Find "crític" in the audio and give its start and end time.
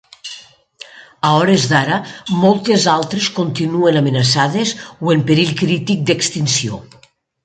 5.61-6.03